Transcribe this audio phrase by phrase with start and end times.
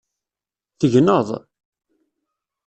[0.79, 1.29] Tegneḍ?